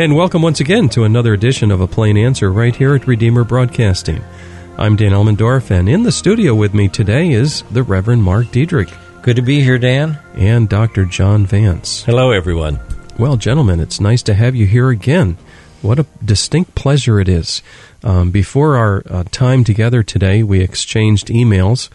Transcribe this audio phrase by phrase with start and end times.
[0.00, 3.44] And welcome once again to another edition of A Plain Answer right here at Redeemer
[3.44, 4.24] Broadcasting.
[4.78, 8.90] I'm Dan Elmendorf, and in the studio with me today is the Reverend Mark Diedrich.
[9.20, 10.18] Good to be here, Dan.
[10.32, 11.04] And Dr.
[11.04, 12.02] John Vance.
[12.04, 12.80] Hello, everyone.
[13.18, 15.36] Well, gentlemen, it's nice to have you here again.
[15.82, 17.62] What a distinct pleasure it is.
[18.02, 21.90] Um, before our uh, time together today, we exchanged emails.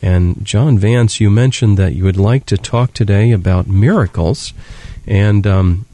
[0.00, 4.52] And John Vance, you mentioned that you would like to talk today about miracles.
[5.08, 5.86] And um,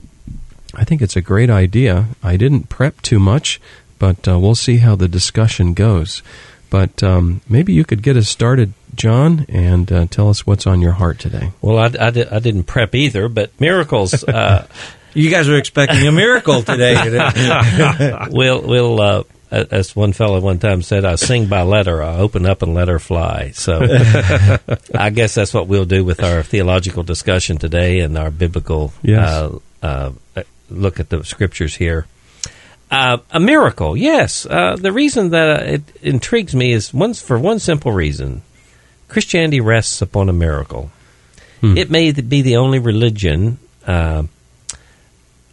[0.76, 2.06] I think it's a great idea.
[2.22, 3.60] I didn't prep too much,
[3.98, 6.22] but uh, we'll see how the discussion goes.
[6.70, 10.80] But um, maybe you could get us started, John, and uh, tell us what's on
[10.80, 11.52] your heart today.
[11.60, 14.24] Well, I, I, did, I didn't prep either, but miracles.
[14.24, 14.66] Uh,
[15.14, 16.96] you guys are expecting a miracle today.
[18.30, 19.22] we'll, we'll uh,
[19.54, 22.02] as one fellow one time said, I sing by letter.
[22.02, 23.52] I open up and let her fly.
[23.52, 23.80] So
[24.94, 29.28] I guess that's what we'll do with our theological discussion today and our biblical yes.
[29.28, 30.12] uh, uh,
[30.70, 32.06] look at the scriptures here.
[32.90, 34.46] Uh, a miracle, yes.
[34.46, 38.42] Uh, the reason that it intrigues me is one, for one simple reason
[39.08, 40.90] Christianity rests upon a miracle.
[41.60, 41.76] Hmm.
[41.76, 44.24] It may be the only religion uh,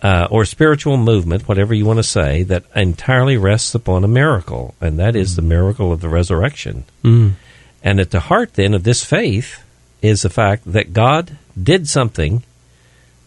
[0.02, 4.76] uh, or spiritual movement, whatever you want to say, that entirely rests upon a miracle,
[4.82, 6.86] and that is the miracle of the resurrection.
[7.04, 7.34] Mm.
[7.84, 9.64] And at the heart, then, of this faith
[10.02, 12.44] is the fact that God did something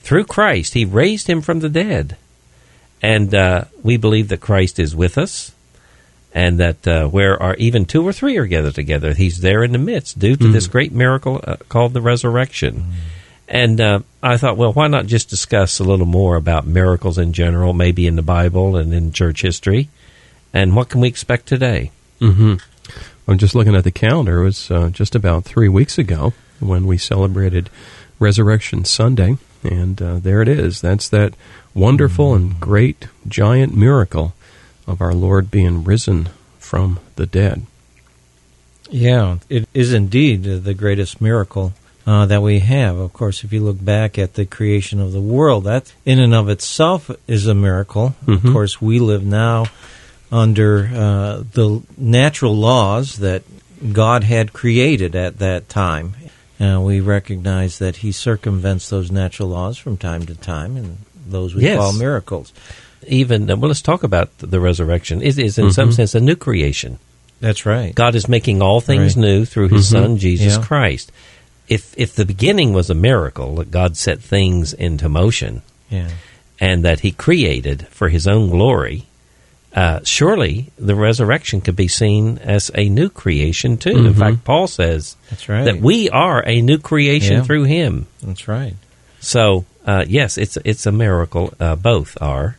[0.05, 0.75] through Christ.
[0.75, 2.17] He raised him from the dead.
[3.03, 5.53] And uh, we believe that Christ is with us,
[6.33, 9.73] and that uh, where are even two or three are gathered together, He's there in
[9.73, 10.53] the midst due to mm.
[10.53, 12.77] this great miracle uh, called the resurrection.
[12.77, 12.93] Mm.
[13.47, 17.35] And uh, I thought, well, why not just discuss a little more about miracles in
[17.35, 19.91] general, maybe in the Bible and in church history,
[20.55, 21.91] and what can we expect today?
[22.21, 22.55] Mm-hmm.
[23.29, 24.41] I'm just looking at the calendar.
[24.41, 27.69] It was uh, just about three weeks ago when we celebrated
[28.19, 30.81] Resurrection Sunday, and uh, there it is.
[30.81, 31.35] That's that
[31.73, 34.35] wonderful and great giant miracle
[34.87, 37.67] of our Lord being risen from the dead.
[38.91, 41.73] Yeah, it is indeed the greatest miracle
[42.07, 42.99] uh, that we have.
[42.99, 46.35] Of course, if you look back at the creation of the world, that in and
[46.35, 48.15] of itself is a miracle.
[48.27, 48.47] Mm-hmm.
[48.47, 49.67] Of course, we live now
[50.31, 53.43] under uh, the natural laws that
[53.93, 56.15] God had created at that time.
[56.61, 61.55] Uh, we recognize that He circumvents those natural laws from time to time, and those
[61.55, 61.79] we yes.
[61.79, 62.53] call miracles.
[63.07, 65.21] Even well, let's talk about the resurrection.
[65.21, 65.73] It is in mm-hmm.
[65.73, 66.99] some sense a new creation.
[67.41, 67.95] That's right.
[67.95, 69.23] God is making all things right.
[69.23, 70.05] new through His mm-hmm.
[70.05, 70.65] Son Jesus yeah.
[70.65, 71.13] Christ
[71.69, 76.11] if if the beginning was a miracle that God set things into motion, yeah.
[76.61, 79.07] and that He created for His own glory,
[79.75, 83.91] uh, surely the resurrection could be seen as a new creation too.
[83.91, 84.07] Mm-hmm.
[84.07, 87.43] In fact, Paul says that's right that we are a new creation yeah.
[87.43, 88.07] through Him.
[88.23, 88.75] That's right.
[89.21, 91.53] So uh, yes, it's it's a miracle.
[91.59, 92.57] Uh, both are,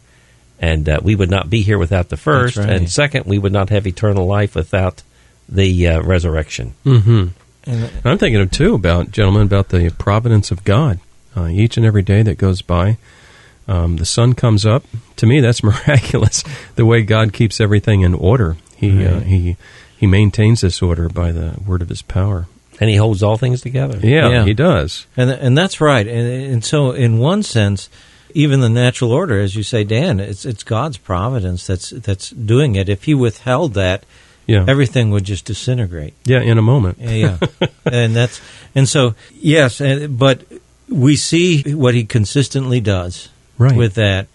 [0.59, 2.69] and uh, we would not be here without the first, right.
[2.69, 5.01] and second, we would not have eternal life without
[5.47, 6.73] the uh, resurrection.
[6.85, 7.27] Mm-hmm.
[7.67, 10.99] And I'm thinking of too about gentlemen about the providence of God.
[11.35, 12.97] Uh, each and every day that goes by,
[13.67, 14.83] um, the sun comes up.
[15.17, 16.43] To me, that's miraculous.
[16.75, 18.57] the way God keeps everything in order.
[18.75, 19.17] He uh, right.
[19.17, 19.57] uh, he
[19.97, 22.47] he maintains this order by the word of His power,
[22.79, 23.99] and He holds all things together.
[24.05, 24.45] Yeah, yeah.
[24.45, 26.07] He does, and and that's right.
[26.07, 27.89] And, and so, in one sense,
[28.33, 32.75] even the natural order, as you say, Dan, it's it's God's providence that's that's doing
[32.75, 32.89] it.
[32.89, 34.05] If He withheld that
[34.45, 34.65] yeah.
[34.67, 36.13] everything would just disintegrate.
[36.25, 36.99] Yeah, in a moment.
[36.99, 37.39] yeah,
[37.85, 38.41] and that's
[38.75, 40.43] and so yes, and, but
[40.89, 43.75] we see what he consistently does right.
[43.75, 44.27] with that,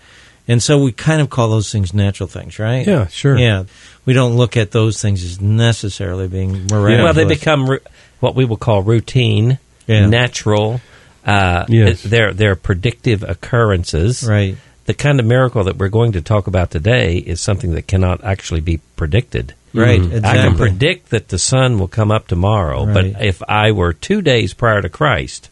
[0.49, 2.87] and so we kind of call those things natural things, right?
[2.87, 3.39] Yeah, sure.
[3.39, 3.65] Yeah,
[4.05, 7.03] we don't look at those things as necessarily being miraculous.
[7.03, 7.81] Well, they become ru-
[8.21, 10.07] what we will call routine, yeah.
[10.07, 10.81] natural.
[11.25, 12.03] Uh, yes.
[12.03, 14.57] they're they're predictive occurrences, right?
[14.87, 18.25] The kind of miracle that we're going to talk about today is something that cannot
[18.25, 19.55] actually be predicted.
[19.73, 20.01] Right.
[20.01, 20.17] Mm-hmm.
[20.17, 20.41] Exactly.
[20.41, 23.13] I can predict that the sun will come up tomorrow, right.
[23.13, 25.49] but if I were two days prior to Christ,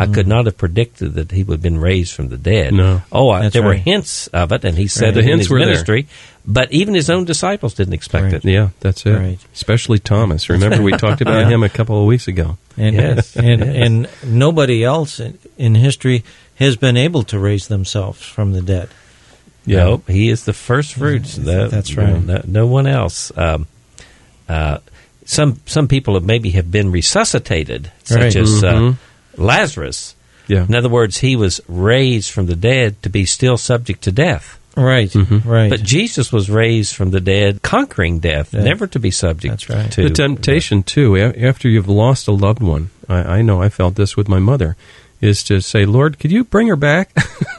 [0.00, 0.14] I mm.
[0.14, 2.72] could not have predicted that he would have been raised from the dead.
[2.72, 3.02] No.
[3.10, 3.68] Oh, I, there right.
[3.68, 5.10] were hints of it, and he said right.
[5.10, 6.02] it the in hints his were ministry.
[6.02, 6.12] There.
[6.46, 8.44] But even his own disciples didn't expect it.
[8.44, 9.12] Yeah, that's it.
[9.12, 9.38] Right.
[9.52, 10.48] Especially Thomas.
[10.48, 11.48] Remember, we talked about yeah.
[11.48, 12.56] him a couple of weeks ago.
[12.76, 13.36] And, yes.
[13.36, 13.74] and, yes.
[13.76, 16.22] and nobody else in, in history
[16.54, 18.88] has been able to raise themselves from the dead.
[19.66, 19.84] Yeah.
[19.84, 21.34] Nope, he is the first fruits.
[21.36, 22.24] That, That's right.
[22.24, 23.30] No, no one else.
[23.36, 23.66] Um,
[24.48, 24.78] uh,
[25.26, 28.36] some some people have maybe have been resuscitated, such Right.
[28.36, 28.92] as Mhm.
[28.92, 28.96] uh,
[29.36, 30.14] Lazarus.
[30.46, 30.64] Yeah.
[30.66, 34.58] In other words, he was raised from the dead to be still subject to death.
[34.76, 35.10] Right.
[35.10, 35.44] Mhm.
[35.44, 35.68] Right.
[35.70, 38.62] But Jesus was raised from the dead, conquering death, Yeah.
[38.62, 39.90] never to be subject That's right.
[39.92, 43.96] to the temptation too after you've lost a loved one I, I know i felt
[43.96, 44.76] this with my mother
[45.20, 47.10] is to say lord could you bring her back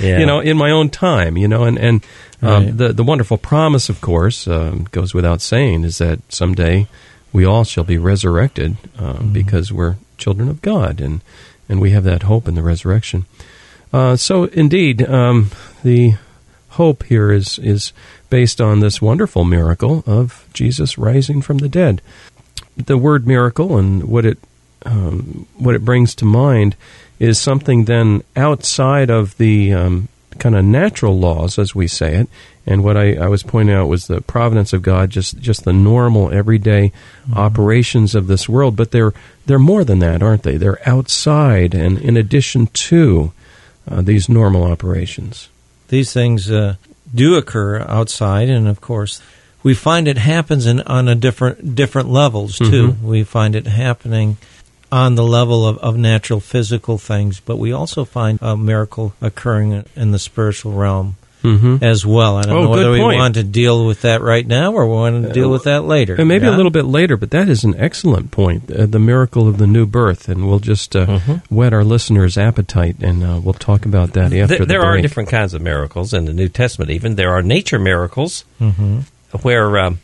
[0.00, 0.18] Yeah.
[0.20, 2.04] you know, in my own time, you know, and and
[2.42, 2.76] um, Right.
[2.76, 6.86] the the wonderful promise, of course, um, goes without saying, is that someday
[7.32, 11.22] we all shall be resurrected um, because we're children of God, and
[11.68, 13.26] and we have that hope in the resurrection.
[13.92, 15.50] Uh, so, indeed, um,
[15.82, 16.14] the
[16.70, 17.92] hope here is is
[18.30, 22.02] based on this wonderful miracle of Jesus rising from the dead.
[22.76, 24.38] The word miracle and what it
[24.84, 26.76] um, what it brings to mind
[27.18, 32.28] is something then outside of the um, kind of natural laws, as we say it.
[32.68, 35.72] And what I, I was pointing out was the providence of God, just just the
[35.72, 36.92] normal, everyday
[37.34, 38.76] operations of this world.
[38.76, 39.14] But they're
[39.46, 40.58] they're more than that, aren't they?
[40.58, 43.32] They're outside and in addition to
[43.90, 45.48] uh, these normal operations.
[45.88, 46.74] These things uh,
[47.14, 49.22] do occur outside, and of course,
[49.62, 52.96] we find it happens in, on a different different levels too.
[53.02, 54.36] We find it happening
[54.92, 59.84] on the level of, of natural physical things, but we also find a miracle occurring
[59.96, 61.84] in the spiritual realm Mm-hmm.
[61.84, 62.36] as well.
[62.36, 63.18] I don't Oh, know whether we point.
[63.18, 66.16] want to deal with that right now or we want to deal with that later.
[66.16, 66.54] And maybe Yeah?
[66.54, 68.70] a little bit later, but that is an excellent point.
[68.70, 71.54] Uh, the miracle of the new birth, and we'll just uh, Mm-hmm.
[71.54, 75.00] whet our listeners' appetite, and uh, we'll talk about that after There, the there are
[75.00, 76.90] different kinds of miracles in the New Testament.
[76.90, 79.04] Even there are nature miracles, Mhm.
[79.42, 80.00] where, um,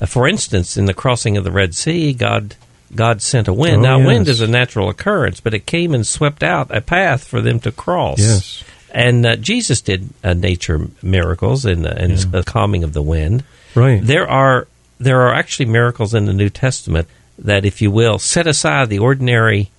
[0.00, 2.54] uh, for instance, in the crossing of the Red Sea, God
[2.96, 3.76] God sent a wind.
[3.84, 7.22] Oh, now, wind is a natural occurrence, but it came and swept out a path
[7.24, 8.18] for them to cross.
[8.18, 8.64] Yes.
[8.90, 13.44] And uh, Jesus did uh, nature miracles and, and the calming of the wind.
[13.74, 14.00] Right.
[14.02, 14.66] There are
[14.98, 17.06] there are actually miracles in the New Testament
[17.38, 19.70] that, if you will, set aside the ordinary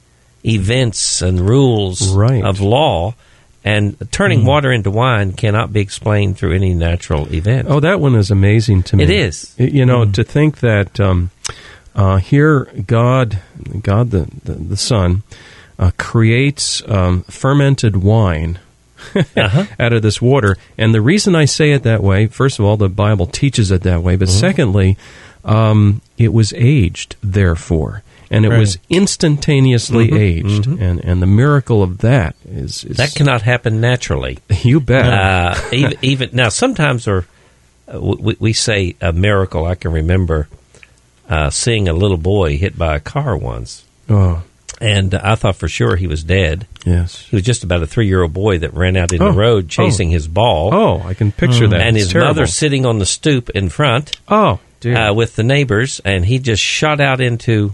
[0.45, 2.43] events and rules Right.
[2.43, 3.15] of law,
[3.65, 7.67] and turning water into wine cannot be explained through any natural event.
[7.69, 9.03] Oh, that one is amazing to me.
[9.03, 9.53] It is.
[9.57, 11.31] You know, to think that um,
[11.95, 13.39] uh, here God,
[13.81, 15.23] God the the, the Son,
[15.77, 18.59] uh, creates um, fermented wine
[19.15, 19.65] Uh-huh.
[19.79, 22.77] out of this water, and the reason I say it that way, first of all,
[22.77, 24.39] the Bible teaches it that way, but Mm-hmm.
[24.39, 24.97] secondly,
[25.45, 28.03] um, it was aged, therefore.
[28.31, 28.97] And it was Right.
[28.97, 32.93] instantaneously aged, and, and the miracle of that is, is Mm-hmm.
[32.93, 34.37] That cannot happen naturally.
[34.63, 35.05] you bet.
[35.05, 37.25] uh, even, even now, sometimes or
[37.91, 39.65] uh, we, we say a miracle.
[39.65, 40.47] I can remember
[41.27, 44.43] uh, seeing a little boy hit by a car once, oh,
[44.81, 46.67] and I thought for sure he was dead.
[46.85, 47.25] yes.
[47.29, 49.31] He was just about a three-year-old boy that ran out in Oh.
[49.31, 51.81] the road chasing his ball, Oh, I can picture that.
[51.81, 52.29] and It's his terrible.
[52.29, 54.97] mother sitting on the stoop in front Oh, dear.
[54.97, 57.73] uh, with the neighbors, and he just shot out into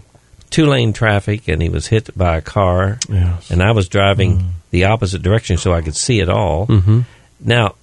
[0.50, 2.98] two-lane traffic, and he was hit by a car.
[3.08, 3.50] yes.
[3.50, 6.66] and I was driving the opposite direction so I could see it all.
[6.66, 7.00] Mm-hmm.
[7.40, 7.74] Now,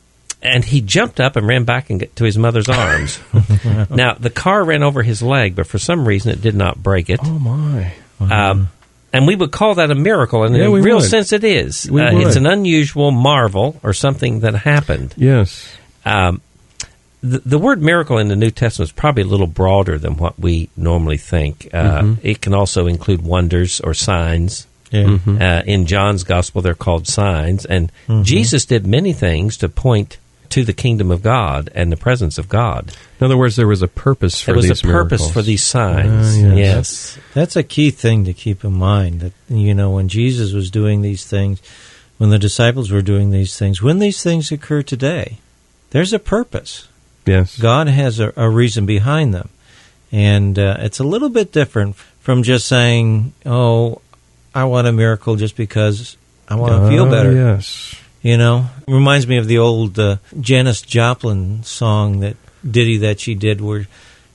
[0.41, 3.17] and he jumped up and ran back and get to his mother's arms.
[3.89, 7.09] now, the car ran over his leg, but for some reason it did not break
[7.09, 7.19] it.
[7.23, 7.93] Oh my.
[8.19, 8.69] Um,
[9.13, 11.05] and we would call that a miracle, and Yeah, in a real would.
[11.09, 11.87] sense it is.
[11.89, 15.13] Uh, it's an unusual marvel or something that happened.
[15.15, 15.71] Yes.
[16.03, 16.41] Um,
[17.21, 20.37] the, the word miracle in the New Testament is probably a little broader than what
[20.37, 21.69] we normally think.
[21.73, 22.27] Uh, Mm-hmm.
[22.27, 24.67] It can also include wonders or signs.
[24.91, 25.05] Yeah.
[25.05, 25.41] Mm-hmm.
[25.41, 27.65] Uh, in John's gospel, they're called signs.
[27.65, 28.23] And Mm-hmm.
[28.23, 30.17] Jesus did many things to point
[30.53, 32.95] to the kingdom of God and the presence of God.
[33.19, 35.31] In other words, there was a purpose for There was a these purpose miracles.
[35.33, 36.37] for these signs.
[36.37, 36.57] Ah, yes.
[36.57, 37.17] yes.
[37.33, 41.01] That's a key thing to keep in mind that you know when Jesus was doing
[41.01, 41.61] these things,
[42.17, 45.37] when the disciples were doing these things, when these things occur today,
[45.91, 46.87] there's a purpose.
[47.25, 47.57] Yes.
[47.57, 49.49] God has a, a reason behind them,
[50.11, 54.01] and uh, it's a little bit different from just saying, "Oh,
[54.53, 56.17] I want a miracle just because
[56.49, 57.95] I want to feel Ah, better." Yes.
[58.23, 62.37] You know, reminds me of the old uh, Janis Joplin song that
[62.69, 63.85] ditty that she did where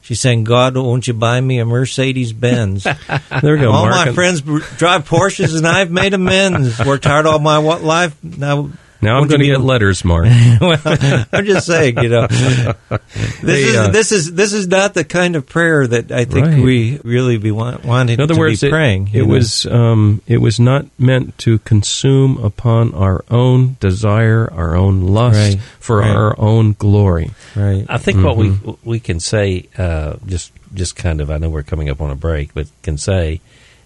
[0.03, 2.85] she sang, "God, won't you buy me a Mercedes Benz?"
[3.43, 3.73] There we go.
[3.73, 4.09] all Mark.
[4.09, 6.79] my friends drive Porsches, and I've made amends.
[6.85, 8.15] Worked hard all my life.
[8.23, 8.69] Now,
[9.01, 10.25] Now I'm going to get letters, Mark.
[10.61, 10.81] well,
[11.33, 13.01] I'm just saying, you know, this
[13.43, 16.47] Hey, is uh, this is this is not the kind of prayer that I think
[16.47, 16.63] Right.
[16.63, 19.09] we really be want, wanting In other to words, be it, praying.
[19.09, 19.35] it you know.
[19.35, 25.39] was um, it was not meant to consume upon our own desire, our own lust
[25.55, 25.61] Right.
[25.81, 26.11] for Right.
[26.11, 27.31] our own glory.
[27.57, 27.85] right.
[27.89, 28.89] I think what we Mm-hmm.
[28.89, 32.15] we can say, uh, just just kind of, I know we're coming up on a
[32.17, 33.41] break, but can say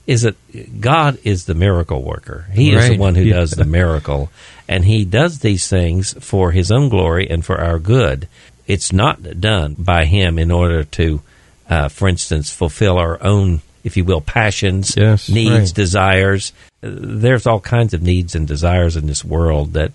[0.04, 0.34] is that
[0.80, 2.46] God is the miracle worker.
[2.52, 3.34] He is the one who Yeah.
[3.36, 4.30] does the miracle,
[4.68, 8.28] and He does these things for His own glory and for our good.
[8.66, 11.20] It's not done by Him in order to,
[11.68, 15.28] uh, for instance, fulfill our own, if you will, passions, Yes.
[15.28, 15.74] needs, Right.
[15.74, 16.52] desires.
[16.80, 19.92] There's all kinds of needs and desires in this world that.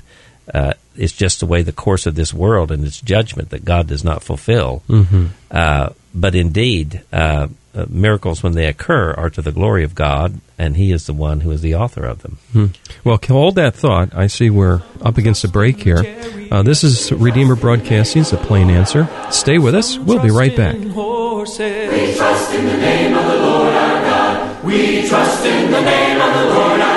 [0.54, 3.88] Uh, it's just the way the course of this world and its judgment that God
[3.88, 4.82] does not fulfill.
[4.88, 5.27] Mm-hmm.
[5.51, 10.42] Uh, but indeed, uh, uh, miracles, when they occur, are to the glory of God,
[10.58, 12.39] and He is the one who is the author of them.
[12.51, 12.66] Hmm.
[13.04, 14.16] Well, hold that thought.
[14.16, 16.04] I see we're up against a break here.
[16.50, 19.08] Uh, this is Redeemer Broadcasting's A Plain Answer.
[19.30, 19.98] Stay with us.
[20.00, 20.75] We'll be right back.
[20.75, 24.63] We trust in the name of the Lord our God.
[24.63, 26.97] We trust in the name of the Lord our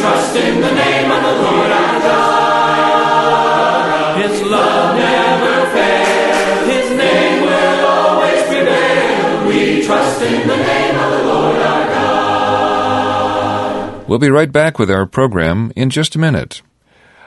[0.00, 3.36] trust in the name of the Lord our God.
[4.22, 6.68] His love never fails.
[6.72, 9.46] His name will always prevail.
[9.46, 13.08] We trust in the name of the Lord our God.
[14.08, 16.62] We'll be right back with our program in just a minute.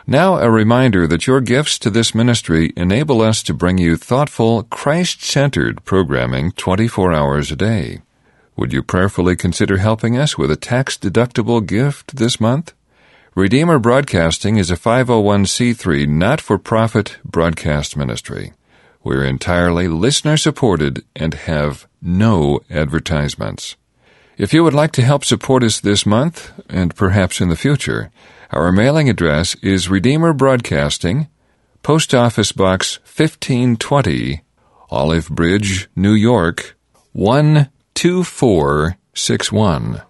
[0.08, 4.64] Now, a reminder that your gifts to this ministry enable us to bring you thoughtful,
[4.64, 8.02] Christ centered programming 24 hours a day.
[8.56, 12.74] Would you prayerfully consider helping us with a tax deductible gift this month?
[13.36, 18.54] Redeemer Broadcasting is a 501c3 not for profit broadcast ministry.
[19.04, 23.76] We're entirely listener supported and have no advertisements.
[24.38, 28.12] If you would like to help support us this month, and perhaps in the future,
[28.52, 31.28] our mailing address is Redeemer Broadcasting,
[31.82, 34.42] Post Office Box 1520,
[34.92, 36.76] Olive Bridge, New York
[37.96, 40.02] 12461.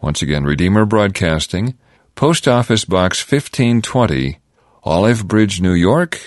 [0.00, 1.76] Once again, Redeemer Broadcasting,
[2.14, 4.38] Post Office Box 1520,
[4.84, 6.20] Olive Bridge, New York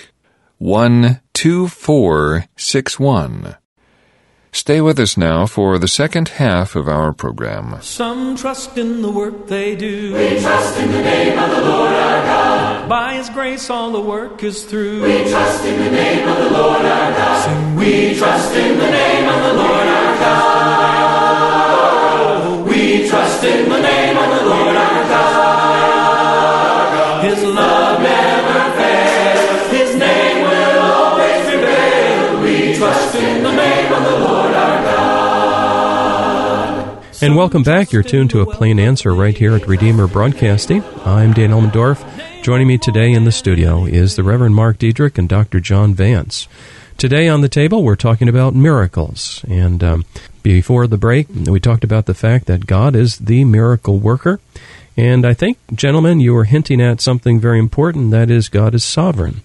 [0.58, 3.56] 12461.
[4.52, 7.80] Stay with us now for the second half of our program.
[7.82, 10.12] Some trust in the work they do.
[10.12, 12.88] We trust in the name of the Lord our God.
[12.88, 15.02] By His grace, all the work is through.
[15.02, 17.44] We trust in the name of the Lord our God.
[17.44, 20.09] Sing, we trust in the name of the Lord our God.
[37.22, 37.92] And welcome back.
[37.92, 40.82] You're tuned to A Plain Answer right here at Redeemer Broadcasting.
[41.04, 42.02] I'm Dan Elmendorf.
[42.42, 45.60] Joining me today in the studio is the Reverend Mark Diedrich and Dr.
[45.60, 46.48] John Vance.
[46.96, 49.44] Today on the table, we're talking about miracles.
[49.46, 50.06] And um,
[50.42, 54.40] before the break, we talked about the fact that God is the miracle worker.
[54.96, 58.82] And I think, gentlemen, you were hinting at something very important that is, God is
[58.82, 59.42] sovereign.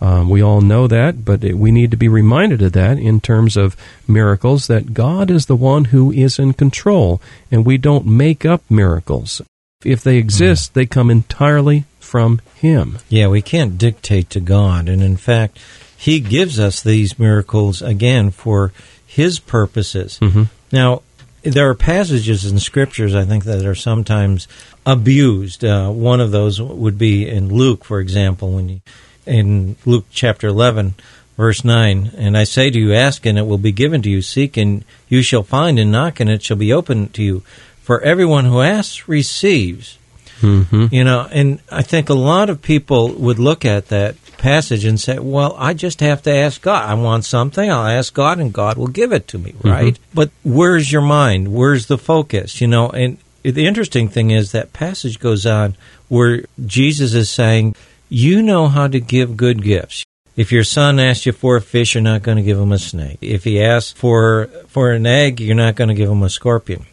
[0.00, 3.56] Um, we all know that, but we need to be reminded of that in terms
[3.56, 8.44] of miracles, that God is the one who is in control, and we don't make
[8.44, 9.40] up miracles.
[9.84, 12.98] If they exist, they come entirely from Him.
[13.08, 14.88] Yeah, we can't dictate to God.
[14.88, 15.58] And in fact,
[15.96, 18.72] He gives us these miracles again for
[19.06, 20.18] His purposes.
[20.20, 20.48] Mhm.
[20.72, 21.02] Now,
[21.42, 24.48] there are passages in scriptures, I think, that are sometimes
[24.86, 25.64] abused.
[25.64, 28.80] Uh, one of those would be in Luke, for example, when you,
[29.26, 30.94] in Luke chapter 11,
[31.36, 34.22] verse 9, and I say to you, ask and it will be given to you,
[34.22, 37.40] seek and you shall find, and knock and it shall be opened to you.
[37.82, 39.98] For everyone who asks receives.
[40.40, 40.86] Mm-hmm.
[40.90, 45.00] You know, and I think a lot of people would look at that passage and
[45.00, 46.88] say, well, I just have to ask God.
[46.88, 49.98] I want something, I'll ask God, and God will give it to me, right?
[50.12, 51.54] But where's your mind?
[51.54, 52.60] Where's the focus?
[52.60, 55.76] You know, and the interesting thing is that passage goes on
[56.08, 57.74] where Jesus is saying,
[58.14, 60.04] you know how to give good gifts.
[60.36, 62.78] If your son asks you for a fish, you're not going to give him a
[62.78, 63.18] snake.
[63.20, 66.86] If he asks for for an egg, you're not going to give him a scorpion.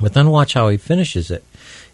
[0.00, 1.44] But then watch how he finishes it.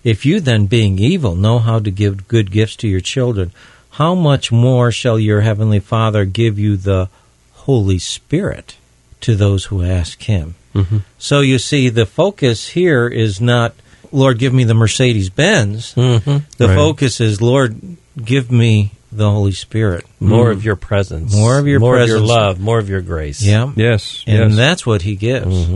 [0.05, 3.51] If you then, being evil, know how to give good gifts to your children,
[3.93, 7.09] how much more shall your heavenly Father give you the
[7.67, 8.77] Holy Spirit
[9.23, 10.55] to those who ask him?
[10.75, 11.03] Mhm.
[11.19, 13.75] So you see, the focus here is not,
[14.13, 15.95] Lord, give me the Mercedes Benz.
[15.95, 16.37] Mm-hmm.
[16.59, 16.77] The Right.
[16.77, 17.81] focus is, Lord,
[18.23, 20.05] give me the Holy Spirit.
[20.21, 21.35] More of your presence.
[21.35, 22.21] More of your more presence.
[22.21, 22.61] of your love.
[22.61, 23.43] More of your grace.
[23.43, 23.73] Yeah.
[23.77, 24.25] Yes.
[24.27, 24.57] And yes.
[24.57, 25.69] that's what he gives.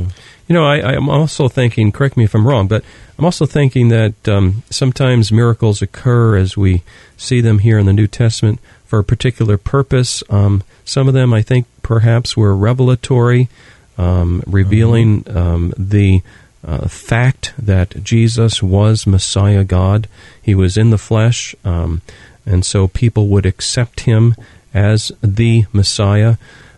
[0.50, 2.82] You know, I, I'm also thinking, correct me if I'm wrong, but
[3.16, 6.82] I'm also thinking that um, sometimes miracles occur as we
[7.16, 10.24] see them here in the New Testament for a particular purpose.
[10.28, 13.48] Um, some of them, I think, perhaps were revelatory,
[13.96, 16.22] um, revealing um, the
[16.64, 20.08] uh, fact that Jesus was Messiah God.
[20.42, 22.02] He was in the flesh, um,
[22.46, 24.34] and so people would accept him
[24.72, 26.36] as the Messiah.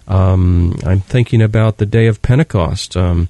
[0.08, 2.96] Um, I'm thinking about the day of Pentecost.
[2.96, 3.28] Um,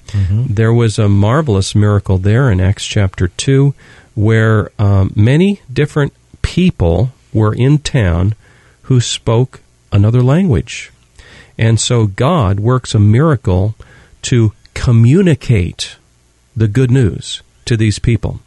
[0.55, 3.75] There was a marvelous miracle there in Acts chapter 2
[4.15, 6.12] where um, many different
[6.43, 8.35] people were in town
[8.83, 9.61] who spoke
[9.93, 10.91] another language.
[11.59, 13.75] And so God works a miracle
[14.23, 15.97] to communicate
[16.57, 18.41] the good news to these people.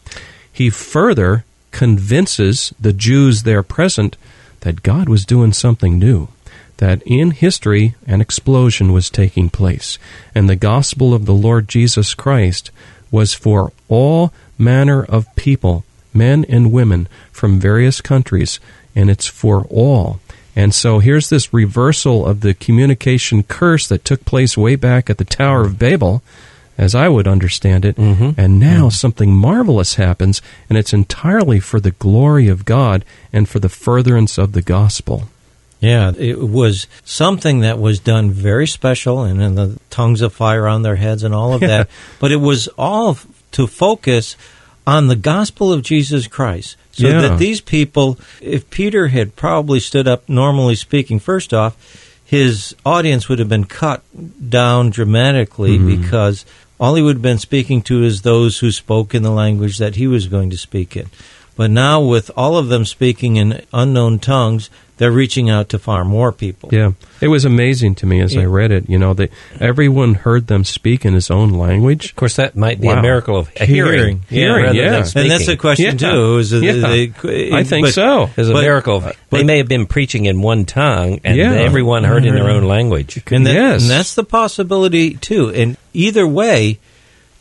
[0.52, 1.44] He further
[1.76, 4.16] convinces the Jews there present
[4.62, 6.30] that God was doing something new,
[6.78, 10.00] that in history an explosion was taking place,
[10.34, 12.72] and the gospel of the Lord Jesus Christ
[13.12, 18.62] was for all manner of people, men and women from various countries,
[18.96, 20.22] and it's for all.
[20.56, 25.18] And so here's this reversal of the communication curse that took place way back at
[25.18, 26.24] the Tower of Babel,
[26.78, 27.96] as I would understand it.
[27.96, 28.40] Mm-hmm.
[28.40, 33.60] And now something marvelous happens, and it's entirely for the glory of God and for
[33.60, 35.26] the furtherance of the gospel.
[35.80, 40.68] Yeah, it was something that was done very special, and then the tongues of fire
[40.68, 41.90] on their heads and all of that.
[42.20, 43.18] But it was all
[43.52, 44.36] to focus
[44.88, 46.78] on the gospel of Jesus Christ.
[46.92, 47.22] So Yeah.
[47.22, 51.76] that these people, if Peter had probably stood up, normally speaking, first off,
[52.24, 54.02] his audience would have been cut
[54.50, 56.46] down dramatically because
[56.80, 59.96] all he would have been speaking to is those who spoke in the language that
[59.96, 61.10] he was going to speak in.
[61.56, 66.06] But now, with all of them speaking in unknown tongues, they're reaching out to far
[66.06, 66.70] more people.
[66.72, 68.90] Yeah, it was amazing to me as I read it.
[68.90, 72.10] You know, that everyone heard them speak in his own language.
[72.12, 73.00] Of course, that might be Wow.
[73.00, 73.68] a miracle of Hearing.
[73.68, 75.02] hearing, Hearing, rather yeah.
[75.02, 76.12] than And that's a question Yeah.
[76.12, 76.38] too.
[76.38, 76.74] Is that Yeah.
[76.74, 78.30] they- I think but- so.
[78.36, 78.98] There's a But- miracle.
[78.98, 81.54] Of, uh, they but- may have been preaching in one tongue, and Yeah.
[81.54, 83.22] everyone heard in their own language.
[83.32, 83.82] And, that, Yes.
[83.82, 85.50] and that's the possibility too.
[85.50, 86.80] And either way,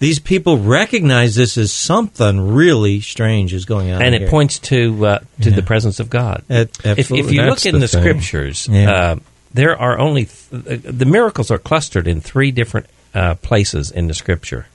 [0.01, 4.03] these people recognize this as something really strange is going on.
[4.03, 4.31] and it here.
[4.31, 5.57] points to uh, to Yeah.
[5.57, 6.43] the presence of God.
[6.51, 8.91] At- If, if you That's look in the the, scriptures, Yeah.
[8.93, 9.17] uh,
[9.53, 14.15] there are only th- the miracles are clustered in three different uh, places in the
[14.15, 14.67] scripture.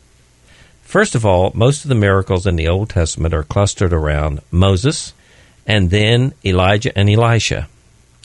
[0.83, 5.13] First of all, most of the miracles in the Old Testament are clustered around Moses,
[5.67, 7.67] and then Elijah and Elisha.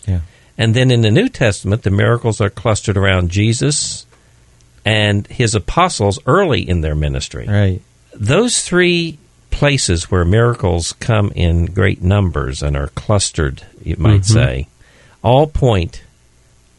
[0.06, 0.20] Yeah.
[0.56, 4.06] And then in the New Testament, the miracles are clustered around Jesus
[4.84, 7.80] and his apostles early in their ministry right.
[8.14, 9.18] those three
[9.50, 14.24] places where miracles come in great numbers and are clustered, you might Mhm.
[14.32, 14.66] say,
[15.22, 16.02] all point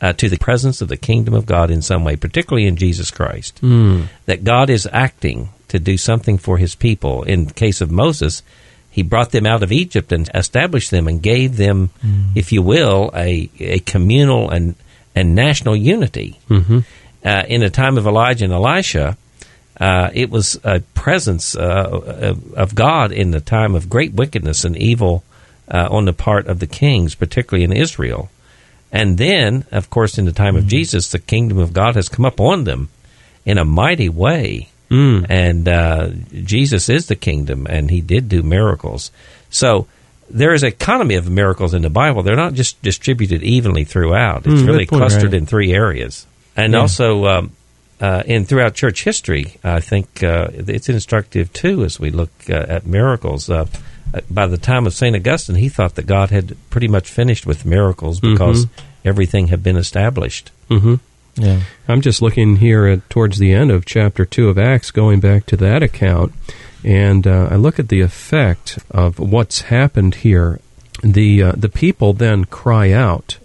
[0.01, 3.09] uh, to the presence of the kingdom of God in some way, particularly in Jesus
[3.11, 3.59] Christ.
[3.63, 4.07] Mm.
[4.25, 7.23] That God is acting to do something for his people.
[7.23, 8.43] In the case of Moses,
[8.91, 11.91] he brought them out of Egypt and established them and gave them,
[12.35, 14.75] if you will, a, a communal and,
[15.15, 16.39] and national unity.
[16.49, 16.79] hmm
[17.25, 19.17] Uh, in the time of Elijah and Elisha,
[19.79, 24.77] uh, it was a presence uh, of- God in the time of great wickedness and
[24.77, 25.23] evil
[25.67, 28.29] uh, on the part of the kings, particularly in Israel.
[28.91, 32.25] And then, of course, in the time of Jesus, the kingdom of God has come
[32.25, 32.89] up on them
[33.43, 34.69] in a mighty way.
[34.91, 35.25] Mm.
[35.27, 39.09] And uh, Jesus is the kingdom, and he did do miracles.
[39.49, 39.88] So
[40.29, 42.21] there is an economy of miracles in the Bible.
[42.23, 44.45] They're not just distributed evenly throughout.
[44.45, 45.39] It's Mm, really point, clustered right.
[45.41, 46.25] in three areas.
[46.55, 46.79] And Yeah.
[46.79, 47.51] also, um,
[48.01, 52.53] uh, in throughout church history, I think uh, it's instructive too as we look uh,
[52.53, 53.49] at miracles.
[53.49, 53.65] Uh,
[54.29, 55.15] by the time of St.
[55.15, 58.67] Augustine, he thought that God had pretty much finished with miracles because
[59.03, 60.51] everything had been established.
[60.69, 60.95] hmm
[61.35, 61.59] Yeah.
[61.87, 65.45] I'm just looking here at towards the end of chapter two of Acts, going back
[65.47, 66.31] to that account,
[66.83, 70.59] and uh, I look at the effect of what's happened here.
[71.03, 73.37] The uh, the people then cry out.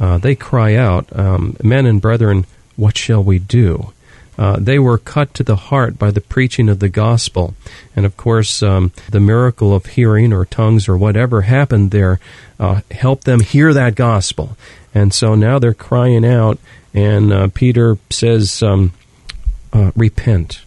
[0.00, 3.92] Uh, they cry out, um, men and brethren, what shall we do?
[4.38, 7.54] Uh, they were cut to the heart by the preaching of the gospel.
[7.94, 12.18] And of course, um, the miracle of hearing or tongues or whatever happened there
[12.58, 14.56] uh, helped them hear that gospel.
[14.94, 16.58] And so now they're crying out,
[16.94, 18.92] and uh, Peter says, um,
[19.74, 20.62] uh, Repent.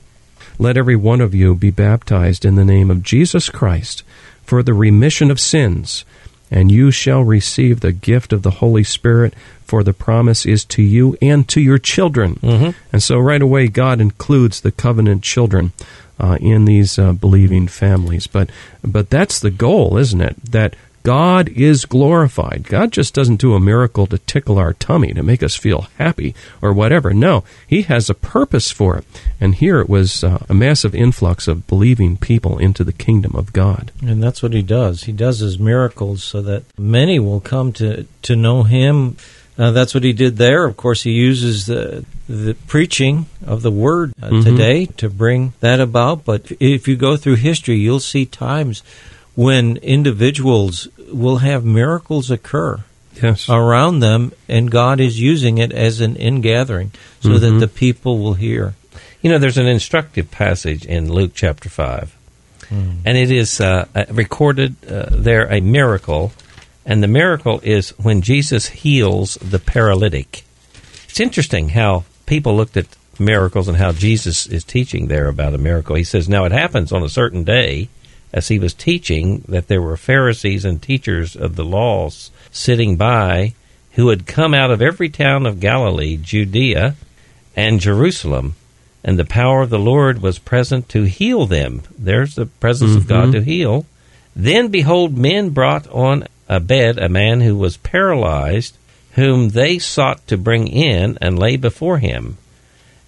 [0.59, 4.03] Let every one of you be baptized in the name of Jesus Christ
[4.43, 6.05] for the remission of sins,
[6.53, 9.33] and you shall receive the gift of the Holy Spirit,
[9.65, 12.35] for the promise is to you and to your children.
[12.43, 12.75] Mhm.
[12.93, 15.71] And so, right away, God includes the covenant children
[16.19, 18.27] uh, in these uh, believing families.
[18.27, 18.49] But,
[18.83, 20.35] but that's the goal, isn't it?
[20.51, 22.63] That God is glorified.
[22.67, 26.33] God just doesn't do a miracle to tickle our tummy, to make us feel happy
[26.61, 27.13] or whatever.
[27.13, 29.05] No, He has a purpose for it.
[29.39, 33.51] And here it was uh, a massive influx of believing people into the kingdom of
[33.53, 33.91] God.
[34.01, 35.03] And that's what he does.
[35.03, 39.17] He does his miracles so that many will come to, to know him.
[39.57, 40.65] Uh, that's what he did there.
[40.65, 44.43] Of course, he uses the the preaching of the word uh, Mhm.
[44.45, 46.23] today to bring that about.
[46.23, 48.81] But if you go through history, you'll see times
[49.35, 52.83] when individuals will have miracles occur
[53.21, 53.47] Yes.
[53.47, 56.91] around them, and God is using it as an ingathering
[57.21, 57.59] so that Mhm.
[57.59, 58.73] the people will hear.
[59.21, 62.11] You know, there's an instructive passage in Luke chapter 5,
[63.05, 66.33] and it is uh, uh, recorded uh, there a miracle,
[66.85, 70.43] and the miracle is when Jesus heals the paralytic.
[71.07, 72.87] It's interesting how people looked at
[73.19, 75.95] miracles and how Jesus is teaching there about a miracle.
[75.95, 77.89] He says, Now it happens on a certain day,
[78.33, 83.53] as he was teaching, that there were Pharisees and teachers of the laws sitting by,
[83.91, 86.95] who had come out of every town of Galilee, Judea,
[87.55, 88.55] and Jerusalem,
[89.03, 91.83] and the power of the Lord was present to heal them.
[91.97, 93.31] There's the presence of God mm-hmm.
[93.33, 93.85] to heal.
[94.35, 98.77] Then behold, men brought on a bed a man who was paralyzed,
[99.11, 102.37] whom they sought to bring in and lay before him.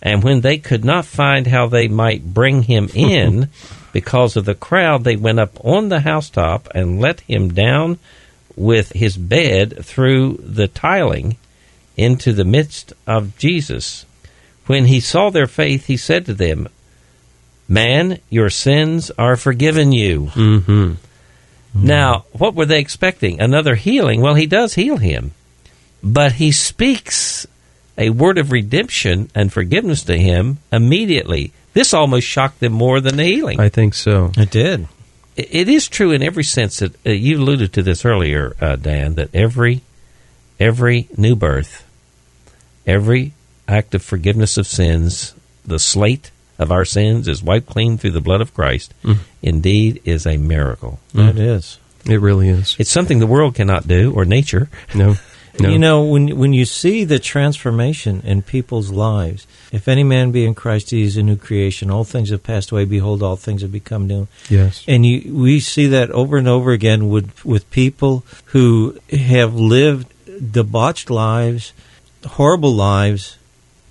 [0.01, 3.49] And when they could not find how they might bring him in
[3.95, 7.97] because of the crowd, they went up on the housetop and let him down
[8.53, 11.37] with his bed through the tiling
[11.95, 14.05] into the midst of Jesus.
[14.65, 16.67] When he saw their faith, he said to them,
[17.69, 20.25] Man, your sins are forgiven you.
[20.25, 20.95] Mm-hmm.
[21.73, 23.39] Now, what were they expecting?
[23.39, 24.19] Another healing?
[24.19, 25.31] Well, he does heal him.
[26.03, 27.47] But he speaks
[27.97, 31.53] a word of redemption and forgiveness to him immediately.
[31.75, 33.59] This almost shocked them more than the healing.
[33.59, 34.31] I think so.
[34.35, 34.87] It did.
[35.35, 38.77] It- it is true in every sense that uh, you alluded to this earlier, uh,
[38.77, 39.81] Dan, that every
[40.59, 41.83] every new birth,
[42.87, 43.33] every
[43.67, 45.33] act of forgiveness of sins,
[45.65, 48.93] the slate of our sins is wiped clean through the blood of Christ.
[49.41, 50.99] Indeed, is a miracle.
[51.13, 51.77] It is.
[52.05, 52.75] It really is.
[52.79, 54.69] It's something the world cannot do or nature.
[54.95, 55.15] No.
[55.59, 55.69] No.
[55.69, 60.45] You know, when when you see the transformation in people's lives, if any man be
[60.45, 61.89] in Christ, he is a new creation.
[61.89, 64.27] All things have passed away; behold, all things have become new.
[64.49, 64.83] yes.
[64.87, 70.07] And you, we see that over and over again with with people who have lived
[70.51, 71.71] debauched lives,
[72.25, 73.37] horrible lives,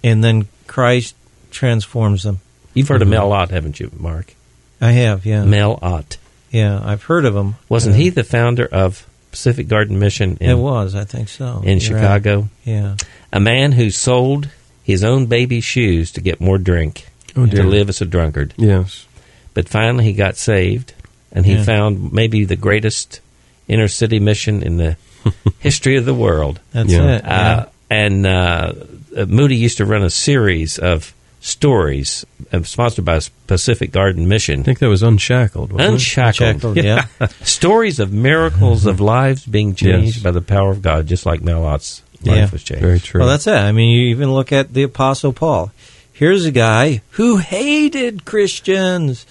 [0.02, 1.14] and then Christ
[1.50, 2.40] transforms them.
[2.74, 4.34] You've heard of Mel Ott, haven't you, Mark?
[4.80, 6.18] I have, yeah, Mel Ott.
[6.50, 7.54] yeah, I've heard of him.
[7.70, 11.60] Wasn't Uh, he the founder of Pacific Garden Mission in, It was, I think so.
[11.64, 12.02] in You're right.
[12.02, 12.48] Chicago?
[12.64, 12.94] Yeah,
[13.32, 14.48] A man who sold
[14.84, 18.54] his own baby's shoes to get more drink, Oh, to live as a drunkard.
[18.56, 19.06] Yes.
[19.52, 20.94] But finally he got saved,
[21.32, 21.64] and he Yeah.
[21.64, 23.20] found maybe the greatest
[23.66, 24.96] inner city mission in the
[25.58, 26.60] history of the world.
[26.70, 27.16] that's Yeah.
[27.16, 27.24] it.
[27.26, 28.72] Uh, and uh,
[29.16, 31.12] uh, Moody used to run a series of
[31.44, 34.60] stories uh, sponsored by Pacific Garden Mission.
[34.60, 35.72] I think that was Unshackled.
[35.72, 35.92] Wasn't it?
[35.92, 36.76] Unshackled.
[36.76, 37.06] Yeah.
[37.42, 40.22] Stories of miracles of lives being changed Yes.
[40.22, 42.50] by the power of God, just like Mel Ott's life Yeah.
[42.50, 42.82] was changed.
[42.82, 43.20] Very true.
[43.20, 43.52] Well, that's it.
[43.54, 45.70] I mean, you even look at the Apostle Paul.
[46.12, 49.26] Here's a guy who hated Christians,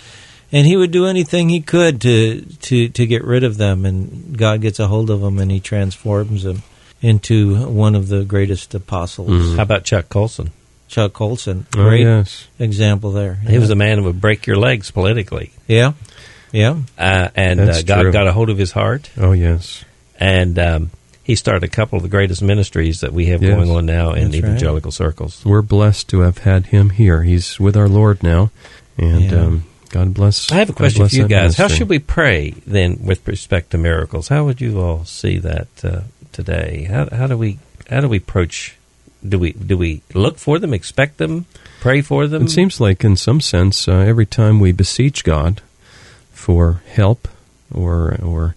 [0.52, 3.86] and he would do anything he could to to to get rid of them.
[3.86, 6.62] And God gets a hold of him, and He transforms him
[7.02, 9.56] into one of the greatest apostles.
[9.56, 10.52] How about Chuck Colson?
[10.94, 12.48] Chuck Colson, Oh, great yes.
[12.60, 13.34] example there.
[13.36, 15.52] He was a man who would break your legs politically.
[15.68, 15.94] yeah,
[16.52, 16.78] yeah.
[16.98, 18.12] Uh, and uh, God true.
[18.12, 19.84] got a hold of his heart, Oh, yes.
[20.20, 20.92] and um,
[21.24, 23.56] he started a couple of the greatest ministries that we have Yes.
[23.56, 24.50] going on now in That's right.
[24.50, 25.44] evangelical circles.
[25.44, 27.24] We're blessed to have had him here.
[27.24, 28.52] He's with our Lord now.
[28.98, 29.42] And Yeah.
[29.42, 30.52] um, God bless.
[30.52, 31.56] I have a question for you guys.
[31.58, 34.28] How should we pray then with respect to miracles?
[34.28, 36.02] How would you all see that uh,
[36.32, 36.88] today?
[36.90, 37.58] How, how do we
[37.90, 38.76] how do we approach?
[39.28, 41.46] Do we do we look for them, expect them,
[41.80, 42.44] pray for them?
[42.44, 45.62] It seems like, in some sense, uh, every time we beseech God
[46.32, 47.28] for help,
[47.74, 48.56] or or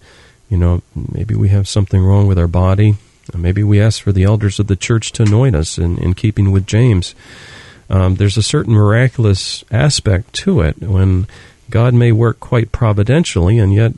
[0.49, 2.95] you know, maybe we have something wrong with our body,
[3.33, 6.51] maybe we ask for the elders of the church to anoint us, in, in keeping
[6.51, 7.15] with James.
[7.89, 11.27] Um, there's a certain miraculous aspect to it when
[11.69, 13.93] God may work quite providentially, and yet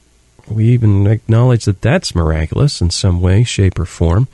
[0.47, 4.27] we even acknowledge that that's miraculous in some way, shape, or form.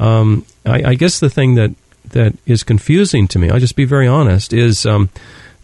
[0.00, 1.70] Um, I, I guess the thing that
[2.10, 5.10] that is confusing to me, I'll just be very honest, is um,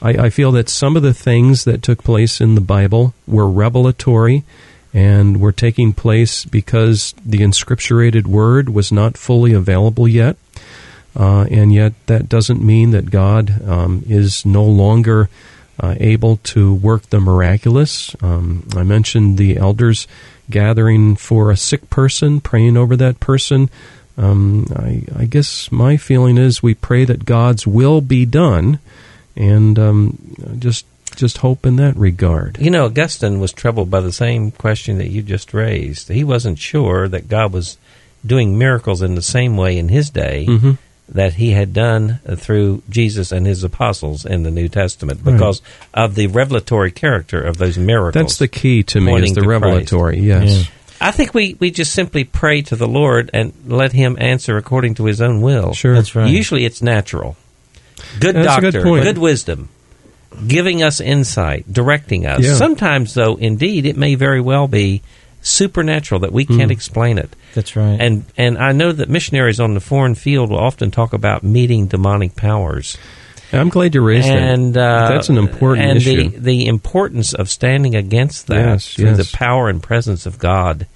[0.01, 3.49] I, I feel that some of the things that took place in the Bible were
[3.49, 4.45] revelatory
[4.95, 10.37] and were taking place because the inscripturated word was not fully available yet.
[11.19, 15.31] Uh, and yet, that doesn't mean that God um, is no longer
[15.81, 18.15] uh, able to work the miraculous.
[18.23, 20.07] Um, I mentioned the elders
[20.51, 23.71] gathering for a sick person, praying over that person.
[24.19, 28.79] Um, I, I guess my feeling is we pray that God's will be done,
[29.37, 32.59] and um, just just hope in that regard.
[32.59, 36.09] You know, Augustine was troubled by the same question that you just raised.
[36.09, 37.79] He wasn't sure that God was
[38.25, 40.73] doing miracles in the same way in his day hmm
[41.09, 45.35] that he had done through Jesus and his apostles in the New Testament Right.
[45.35, 45.63] because
[45.95, 48.15] of the revelatory character of those miracles.
[48.15, 49.63] That's the key to me pointing is the to Christ.
[49.63, 50.19] revelatory.
[50.19, 50.69] Yes.
[51.01, 54.95] I think we, we just simply pray to the Lord and let him answer according
[54.95, 55.73] to his own will.
[55.75, 55.95] Sure.
[55.95, 56.31] That's right.
[56.31, 57.37] Usually it's natural.
[58.21, 59.69] Good That's doctor, good good wisdom,
[60.47, 62.41] giving us insight, directing us.
[62.45, 62.55] Yeah.
[62.55, 65.03] Sometimes, though, indeed, it may very well be
[65.43, 66.59] supernatural that we Hmm.
[66.59, 67.31] can't explain it.
[67.55, 67.97] That's right.
[68.01, 71.87] And and I know that missionaries on the foreign field will often talk about meeting
[71.87, 72.97] demonic powers.
[73.53, 75.05] I'm glad you raised and that.
[75.05, 76.31] uh, That's an important and issue.
[76.31, 79.31] the the importance of standing against that Yes, through yes.
[79.31, 80.87] the power and presence of God.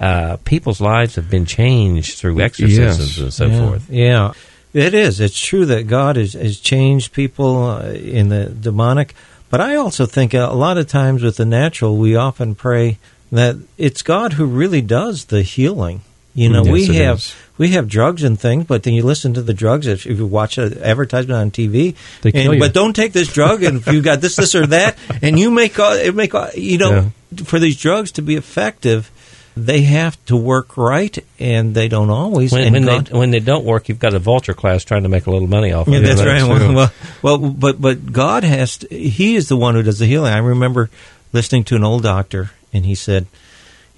[0.00, 3.20] uh, people's lives have been changed through exorcisms Yes.
[3.20, 3.66] and so yeah.
[3.68, 3.90] forth.
[3.90, 4.32] Yeah,
[4.72, 5.20] it is.
[5.20, 9.14] It's true that God has, has changed people uh, in the demonic,
[9.50, 12.98] but I also think a lot of times with the natural, we often pray
[13.30, 16.00] that it's God who really does the healing.
[16.34, 17.34] You know, Yes, we have is.
[17.58, 19.86] We have drugs and things, but then you listen to the drugs.
[19.86, 22.60] If, if you watch an advertisement on TV, They kill and, you.
[22.60, 25.50] but don't take this drug, and if you got this, this, or that, and you
[25.50, 27.12] make all, it make all, you know
[27.44, 29.10] for these drugs to be effective,
[29.56, 32.52] they have to work right, and they don't always.
[32.52, 35.02] When, and when God- they when they don't work, you've got a vulture class trying
[35.02, 36.02] to make a little money off of yeah, it.
[36.04, 36.42] that's right.
[36.42, 40.06] Well, well, well, but but God has to, He is the one who does the
[40.06, 40.32] healing.
[40.32, 40.90] I remember
[41.32, 43.26] listening to an old doctor, and he said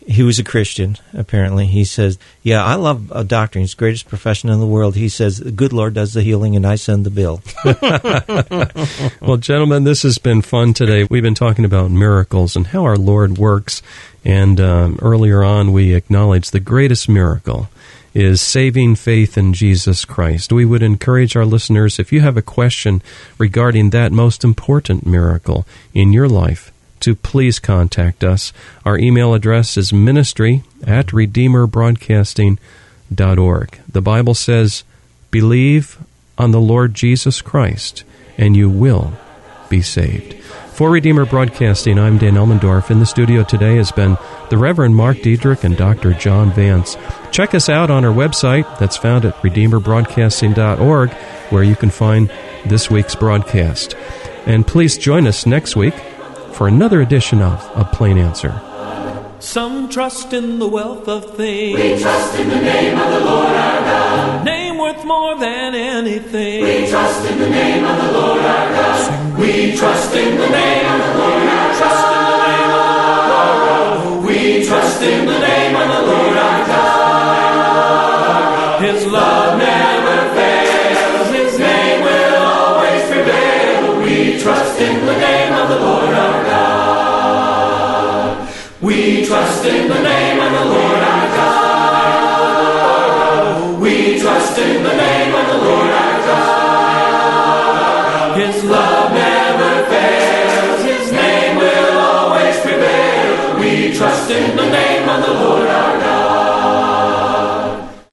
[0.07, 0.99] he was a Christian.
[1.13, 3.59] Apparently, he says, "Yeah, I love a doctor.
[3.59, 6.57] He's the greatest profession in the world." He says, "The good Lord does the healing,
[6.57, 7.43] and I send the bill."
[9.21, 11.07] Well, gentlemen, this has been fun today.
[11.09, 13.81] We've been talking about miracles and how our Lord works.
[14.25, 17.69] And um, earlier on, we acknowledged the greatest miracle
[18.13, 20.53] is saving faith in Jesus Christ.
[20.53, 23.03] We would encourage our listeners, if you have a question
[23.39, 26.71] regarding that most important miracle in your life,
[27.05, 28.55] to please contact us.
[28.87, 33.81] Our email address is ministry at redeemerbroadcasting.org.
[33.87, 34.85] The Bible says,
[35.31, 35.99] believe
[36.39, 38.05] on the Lord Jesus Christ,
[38.39, 39.13] and you will
[39.69, 40.43] be saved.
[40.73, 42.91] For Redeemer Broadcasting, I'm Dan Elmendorf.
[42.91, 44.17] In the studio today has been
[44.49, 46.15] the Reverend Mark Diedrich and Dr.
[46.15, 46.97] John Vance.
[47.31, 51.11] Check us out on our website that's found at redeemerbroadcasting.org,
[51.51, 52.33] where you can find
[52.65, 53.95] this week's broadcast.
[54.47, 55.93] And please join us next week
[56.55, 58.61] for another edition of A Plain Answer.
[59.41, 61.79] Some trust in the wealth of things.
[61.79, 64.41] We trust in the name of the Lord our God.
[64.41, 66.63] A name worth more than anything.
[66.63, 69.05] We trust in the name of the Lord our God.
[69.05, 72.15] Sing, we trust in the name of the Lord our God.
[74.25, 77.65] We trust in the name of the Lord our God.
[78.85, 81.31] His love never fails.
[81.35, 83.99] His name will always prevail.
[84.01, 85.34] We trust in the name
[89.65, 92.61] trust in the name of the Lord our God.
[93.81, 97.17] We trust in the name of the Lord our God.
[98.39, 103.59] His love never fails, His name will always prevail.
[103.59, 104.94] We trust in the name